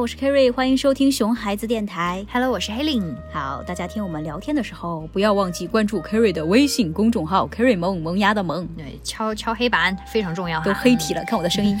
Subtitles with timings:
[0.00, 2.24] 我是 Kerry，欢迎收听熊孩子电台。
[2.32, 3.14] Hello，我是 Helen。
[3.30, 11.78] 好，大家听我们聊天的时候，不要忘记关注 Kerry 的微信公众号 “Kerry 萌萌芽的萌对，敲敲黑板非常重要”，哈，都黑体了，看我的声音。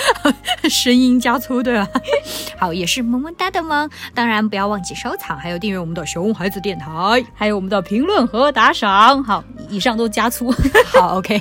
[0.68, 1.88] 声音加粗对吧？
[2.60, 3.88] 好，也是萌萌哒的萌。
[4.12, 7.24] 当然不要忘记收藏，还有订阅我们的熊孩子电台。
[7.34, 9.24] 还有我们的评论和打赏。
[9.24, 10.52] 好，以上都加粗。
[10.92, 11.40] 好，OK。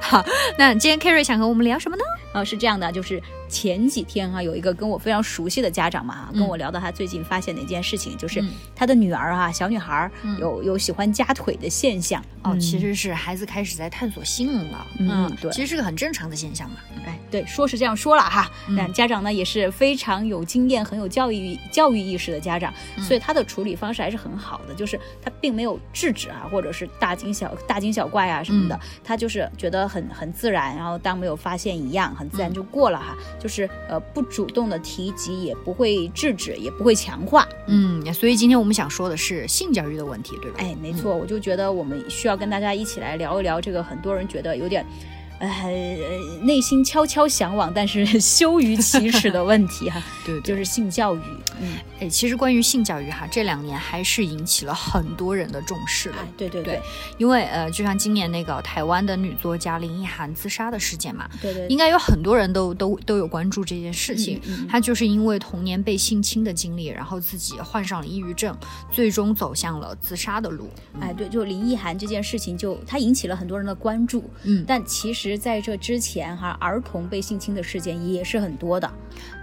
[0.00, 0.24] 好，
[0.56, 2.02] 那今天 Kerry 想和我们聊什么呢？
[2.32, 6.40] 啊，是这样的，就是前几天啊，有一个跟我非常熟悉的家长嘛，嗯。
[6.40, 8.48] 跟我聊到他最近发现的一件事情，就是嗯。
[8.74, 12.22] 他的女儿啊，小女孩有有喜欢夹腿的现象。
[12.42, 12.60] 哦，嗯。
[12.60, 14.86] 其实是孩子开始在探索性了。
[14.98, 15.50] 嗯对。
[15.52, 16.76] 其实是个很正常的现象嘛。
[17.04, 18.74] 哎，对，说是这样说了哈，嗯。
[18.76, 23.04] 但家长呢也是非常有经验、很有教育教育意识的家长，嗯。
[23.04, 28.80] 所以他的处理方式还是很好的，就是他并没有制止啊，或者是大惊小大惊小怪啊什么的，嗯。
[29.04, 32.54] 他就是觉得很很自然，然后当没有发现一样，很自然嗯。
[32.54, 37.48] 就过了哈，就是呃不主动的提及，也不会制止，也不会强化。
[37.66, 40.58] 嗯，所以今天我们想说的是性教育的问题，对吧？
[40.60, 44.86] 哎，没错，我就觉得我们需要跟大家一起来聊一聊这个，很多人觉得有点。
[45.38, 45.48] 呃，
[46.42, 51.20] 内心悄悄向往，但是 羞于启齿的问题哈， 对就是性教育。
[51.60, 56.16] 嗯，哎，其实关于性教育哈，这两年还是引起了很多人的重视了。
[56.18, 56.82] 哎，对对对对
[57.18, 64.38] 因为呃，就像今年那个台湾的女作家林奕涵自杀的事件嘛，对对，应该有很多人都都都有关注这件事情。
[64.44, 68.56] 嗯嗯嗯她就是因为童年被性侵的经历，然后自己患上了抑郁症，
[68.90, 70.68] 最终走向了自杀的路。
[71.00, 74.30] 哎，对，就林奕涵这件事情就，她引起了很多人的关注。
[74.44, 78.90] 嗯，但其实在这之前哈，儿童被性侵的事件也是很多的。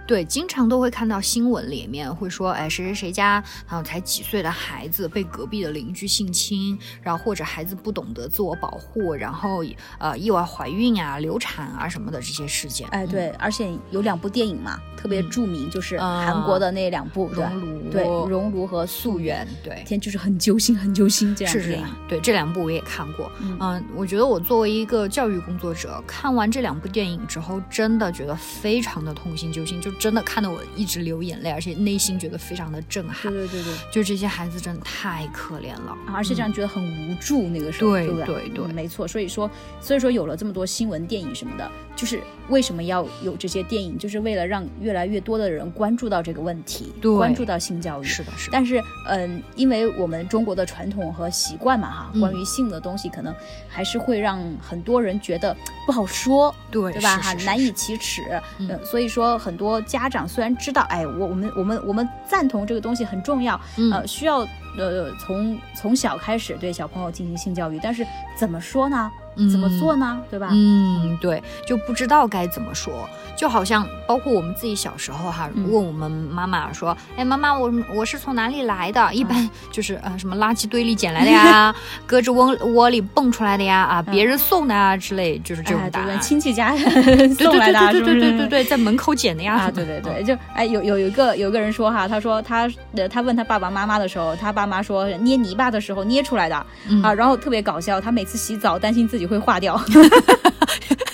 [0.06, 3.34] 对，经常都会看到新闻里面会说，哎，谁谁谁家
[3.68, 9.64] 然后才几岁的孩子被隔壁的邻居性侵，然后或者孩子不懂得自我保护，然后
[9.98, 12.88] 呃意外怀孕啊、流产啊什么的这些事件。
[12.88, 19.84] 哎，对，而且有两部电影嘛，特别著名，就是啊韩国的那两部，熔炉对，熔炉和溯溯源，对。
[19.86, 23.30] 天就是很揪心，很揪心这样是是的电影。，对这两部我也看过。
[23.40, 33.32] 嗯嗯，我觉得我作为一个教育工作者，看完这两部电影之后，真的觉得非常的痛心揪心，就真的看得我一直流眼泪，而且内心觉得非常的震撼。
[33.32, 33.74] 对对对对。
[33.92, 38.48] 就这些孩子真的太可怜了，啊而且这样觉得很无助，那个时候，对不对？
[38.48, 39.06] 对没错。
[39.06, 48.04] 所以说，所以说有了这么多新闻电影什么的，就是为什么要有这些电影，就是为了让越来越多的人关注到这个问题，对关注到性教育。
[48.04, 53.34] 是的，是的，但是，嗯，因为我们中国的传统和习惯嘛，哈，嗯关于性的东西，可能
[53.68, 55.56] 还是会让很多人觉得
[55.86, 57.16] 不好说，对对吧？
[57.18, 58.22] 哈，难以启齿。
[58.58, 64.46] 嗯呃所以说，很多家长虽然知道，哎，我我们我们我们赞同这个东西很重要，嗯呃，需要
[64.78, 68.06] 呃从从小开始对小朋友进行性教育，但是
[68.36, 69.10] 怎么说呢？
[69.50, 70.20] 怎么做呢？
[70.30, 70.48] 对吧？
[70.52, 79.14] 嗯，对，就不知道该怎么说，就好像包括我们自己小时候哈，嗯问我们妈妈说，哎，妈妈，我我是从哪里来的？
[79.14, 81.74] 一般就是呃什么垃圾堆里捡来的呀，
[82.08, 86.20] 胳肢窝窝里蹦出来的呀，啊，别人送的啊之类，就是这种答案。
[86.20, 86.76] 亲戚家
[87.38, 89.54] 送来的啊，对对对对对在门口捡的呀。
[89.54, 99.80] 啊，对对对，嗯就哎有有有一个有一个人说哈，他说他呃他问他爸爸妈妈的时候，他爸妈说捏泥巴的时候捏出来的、嗯啊，然后特别搞笑，他每次洗澡担心自己会化掉，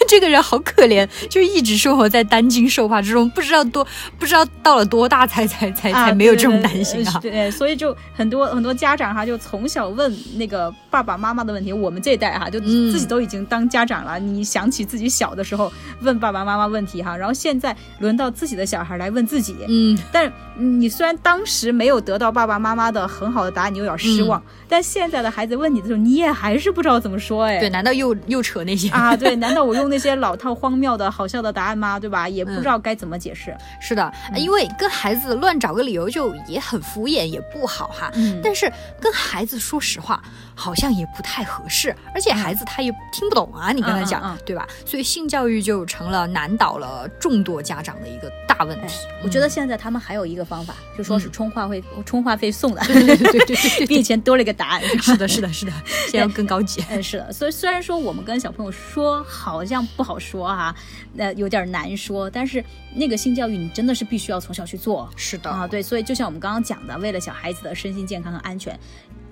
[0.08, 3.86] 这个人好可怜，就一直生活在担惊受怕之中，不知道多
[4.18, 7.18] 不知道到了多大才才才啊才没有这种担心啊。
[7.20, 11.72] 对，所以就很多很多家长哈，就从小问那个爸爸妈妈的问题。
[11.72, 27.58] 我们这一代哈，就嗯自己都已经当家长了，你想起自己小的时候问爸爸妈妈问题哈，然后现在轮到自己的小孩来问自己，嗯，但你虽然当时没有得到爸爸妈妈的很好的答案，你有点失望，但现在的孩子问你的时候，你也还是不知道怎么说哎。
[27.58, 28.88] 对，难道又又扯那些？
[28.90, 31.98] 啊，对，难道我用那些老套、荒谬的、好笑的答案吗？
[31.98, 32.28] 对吧？
[32.28, 33.56] 也不知道该怎么解释。
[33.80, 38.10] 是的，因为跟孩子乱找个理由就也很敷衍，也不好哈。
[38.14, 38.70] 嗯但是
[39.00, 40.22] 跟孩子说实话，
[40.58, 44.66] 好像也不太合适，而且孩子他也听不懂啊，你跟他讲，嗯嗯嗯对吧？
[44.86, 48.94] 所以性教育就成了难倒了众多家长的一个大问哎题。
[49.22, 54.82] 我觉得现在他们还有一个方法，就说是嗯充话费，充话费送的，对对对对对对比以前多了一个答案。
[55.02, 55.72] 是的，是的，是的，
[56.08, 56.82] 现在更高级。
[56.88, 60.74] 嗯，是的，所以虽然说我们跟小朋友说好像不好说哈、
[61.12, 62.64] 那、有点难说，但是
[62.94, 65.66] 那个性教育你真的是必须要从小去做是的，啊。
[65.66, 68.78] 对，所以就像我们刚刚讲的，为了小孩子的身心健康和安全，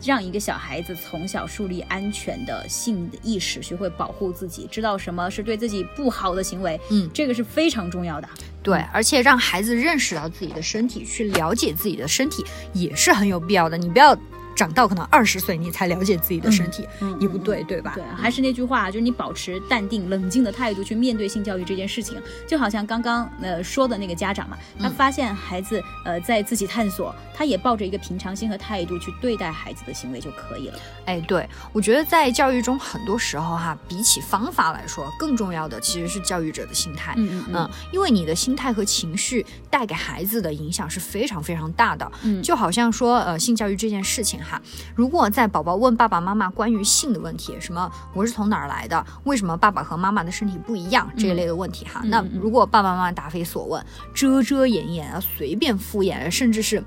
[0.04, 8.28] 让一个小孩子从小树立安全的性的意识，学会保护自己，知道什么是对自己不好的行为，嗯这个是非常重要的。
[8.62, 13.76] 对，而且让孩子认识到自己的身体，去了解自己的身体也是很有必要的。
[13.76, 14.16] 你不要
[14.54, 17.92] 长到可能二十岁你才了解自己的身体，嗯也不对，对吧？
[17.94, 30.78] 对，还是那句话，就是你保持淡定、冷静的态度去面对性教育这件事情，就好像刚刚呃说的那个家长嘛，他发现孩子呃在自己探索，他也抱着一个平常心和态度去对待孩子的行为就可以了。
[31.06, 37.14] 哎，对，我觉得在教育中，很多时候哈，比起方法来说，更重要的其实是教育者的心态。
[37.16, 42.10] 嗯嗯嗯，因为你的心态和情绪带给孩子的影响是非常非常大的。
[42.22, 44.60] 嗯就好像说，呃，性教育这件事情哈，
[44.94, 56.84] 如果在宝宝问爸爸妈妈关于性的问题，什么我是从哪儿来的，为什么爸爸和妈妈的身体不一样这一类的问题哈，那如果爸爸妈妈答非所问，遮遮掩掩啊，随便敷衍，甚至是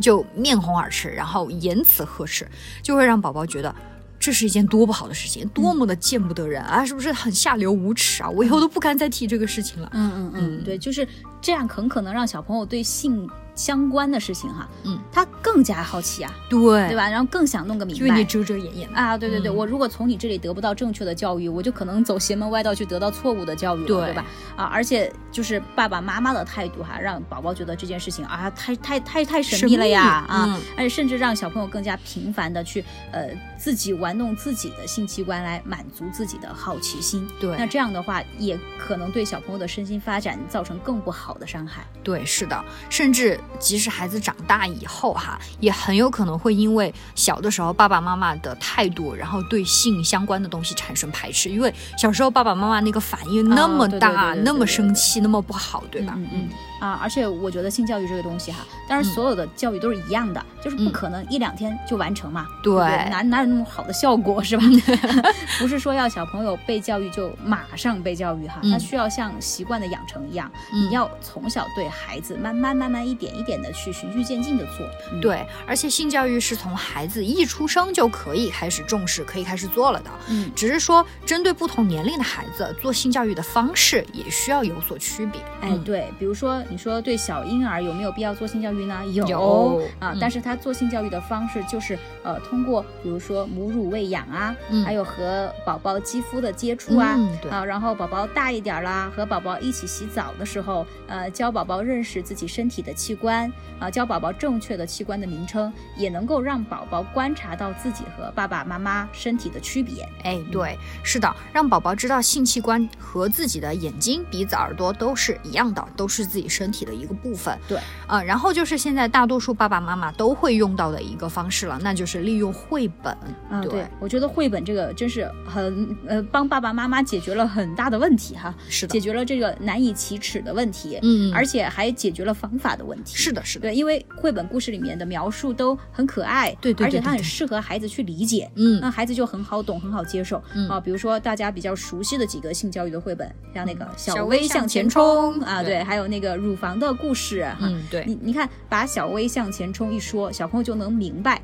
[0.00, 2.48] 就面红耳赤，然后言辞呵斥，
[2.82, 3.74] 就会让宝宝觉得。
[4.22, 6.84] 这是一件多不好的事情，多么的见不得人啊！
[6.84, 8.28] 是不是很下流无耻啊？
[8.28, 9.88] 我以后都不敢再提这个事情了。
[9.94, 11.08] 嗯嗯嗯，对，就是
[11.40, 13.26] 这样，很可能让小朋友对性
[13.60, 16.58] 相关的事情哈，嗯，他更加好奇啊，对
[16.88, 16.96] 对？
[16.96, 17.06] 吧？
[17.10, 18.06] 然后更想弄个明白。
[18.06, 18.96] 因为你遮遮掩掩的。
[18.98, 24.24] 啊，对对对，嗯我如果从你这里得不到正确的教育，我就可能走邪门歪道去得到错误的教育了，对对吧？
[24.56, 32.82] 啊，而且就是爸爸妈妈的态度哈，让宝宝觉得这件事情啊，太太太太神秘了呀啊，嗯而且甚至让小朋友更加频繁的去
[33.12, 33.28] 呃
[33.58, 37.28] 自己玩弄自己的性器官来满足自己的好奇心。
[37.38, 41.84] 对那这样的话，也可能对小朋友的身心发展造成更不好的伤害。
[42.02, 56.14] 对，是的，甚至即使孩子长大以后哈，也很有可能会因为小的时候爸爸妈妈的态度，然后对性相关的东西产生排斥，因为小时候爸爸妈妈那个反应那么大，那么生气，那么不好，对吧？
[56.16, 56.48] 嗯嗯
[56.80, 59.12] 啊，而且我觉得性教育这个东西哈，当然嗯。
[59.12, 60.92] 所有的教育都是一样的，就是不嗯。
[60.92, 62.72] 可能一两天就完成嘛，对。
[62.72, 64.62] 不哪哪有那么好的效果是吧？
[65.60, 68.70] 不是说要小朋友被教育就马上被教育哈，嗯。
[68.72, 70.88] 他需要像习惯的养成一样，嗯。
[70.88, 74.86] 你要从小对孩子慢慢慢慢一点一点的去循序渐进的做。
[75.12, 80.10] 嗯，对，而且性教育是从孩子一出生就可以开始重视，可以开始做了的。
[80.28, 85.40] 嗯只是说，针对不同年龄的孩子做性教育的方式也需要有所区别。
[85.60, 89.00] 哎，嗯，对，比如说你说对小婴儿有没有必要做性教育呢？
[89.12, 110.08] 有有啊，嗯但是他做性教育的方式就是呃，通过比如说母乳喂养啊，嗯还有和宝宝肌肤的接触啊，嗯对啊，然后宝宝大一点啦，和宝宝一起洗澡的时候，呃，教宝宝认识自己身体的器官啊，教宝宝正确的器官的名称，也能够让宝宝观察到自己和爸爸妈妈身体的区别。
[110.24, 117.56] 哎，对，是的，让宝宝知道性器官和自己的眼睛、鼻子、耳朵都是一样的，都是自己身体的一个部分。
[117.68, 123.16] 对，啊、然后就是现在大多数爸爸妈妈都会用到的一个方式了，那就是利用绘本。
[123.50, 133.09] 啊，对我觉得绘本这个真是很呃，帮爸爸妈妈解决了很大的问题哈，是的解，决了这个难以启齿的问题，嗯，而且还解决了方法的问题。
[133.14, 138.80] 是的，是的，对，因为绘本故事里面的描述都很可爱，对对对而且它很适合孩子去理解，嗯。
[138.80, 140.68] 那孩子就很好懂，很好接受、嗯。
[140.68, 140.80] 啊。
[140.80, 151.40] 比如说大家比较熟悉的几个性教育的绘本，像那个《小小薇薇向前冲冲》啊，对对，还有那个乳房的故事，哈、嗯，对，你你看，把小薇向前冲一说，小朋友就能明白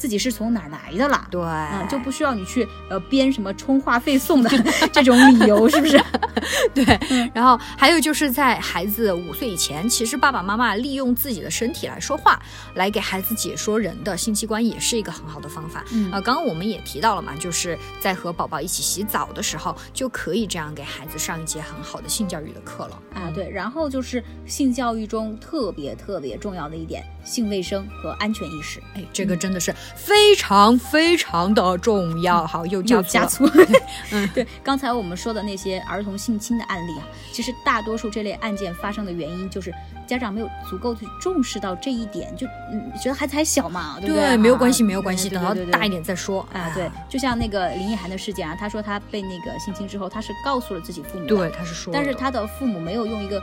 [0.00, 1.28] 自己是从哪儿来的啦。
[1.30, 4.50] 对，啊，就不需要你去呃编什么充话费送的
[4.90, 6.02] 这种理由，是不是？
[6.74, 12.40] 对，然后还有就是在孩子五岁以前，其实爸爸妈妈利用自己的身体来说话，
[12.74, 15.84] 来给孩子解说人的性器官，也是一个很好的方法。
[15.92, 22.98] 嗯呃，刚刚我们也提到了嘛，就是在和宝宝一起洗澡的时候，就可以这样给孩子上一节很好的性教育的课了。
[23.14, 28.80] 啊，对，然后就是性教育中特别特别重要的一点，性卫生和安全意识。
[28.94, 32.46] 哎，这个真的是非常非常的重要。
[32.46, 33.48] 好，又加又加粗。
[34.12, 39.72] 嗯，对，刚才我们说的那些儿童性侵的案例啊，其实大多数这类案件发生的原因就是
[40.06, 44.26] 家长没有足够去重视到这一点，就嗯觉得孩子还小嘛，对不对？
[44.28, 46.46] 对，没有关系，啊没有关系，等到大一点再说。
[46.52, 53.40] 啊，对，就像那个林奕涵的事件啊，他说他被那个性侵之后，他是告诉了自己父母，对，他是说，但是他的父母没有用一个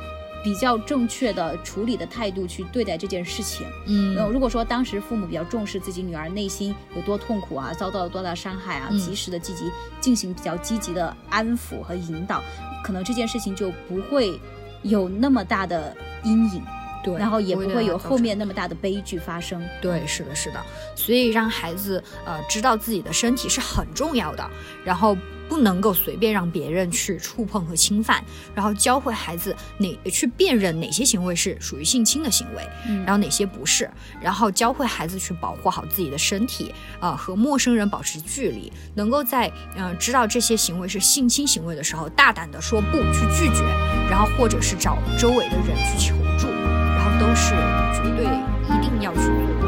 [0.48, 3.68] 比较正确的处理的态度去对待这件事情。
[3.86, 4.16] 嗯。
[4.16, 8.98] 呃，如果说当时父母比较重视自己女儿内心有多痛苦啊，遭到了多大伤害啊，嗯。
[8.98, 12.42] 及时的积极进行比较积极的安抚和引导，
[12.82, 14.40] 可能这件事情就不会
[14.84, 16.64] 有那么大的阴影，
[17.08, 19.64] 对，然后也不会有后面那么大的悲剧发生。
[19.82, 20.62] 对，是的，是的，
[20.96, 24.50] 所以让孩子呃知道自己的身体是很重要的，
[24.84, 28.24] 然后不能够随便让别人去触碰和侵犯，
[28.54, 33.90] 然后教会孩子哪去辨认哪些行为是属于性侵的行为，嗯然后哪些不是，
[34.22, 43.64] 然后教会孩子去保护好自己的身体，呃，和陌生人保持距离，能够在嗯、呃知道这些行为是性侵行为的时候，大胆的说不，去拒绝，
[44.10, 46.14] 然后或者是找周围的人去求
[47.20, 47.56] 都是
[47.94, 49.22] 绝对一定要去
[49.60, 49.67] 做。